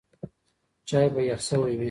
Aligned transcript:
چای 0.87 1.07
به 1.15 1.21
یخ 1.29 1.39
شوی 1.47 1.71
وي. 1.77 1.79